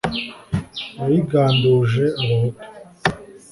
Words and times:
Yayiganduje 0.99 2.05
abahutu 2.21 2.63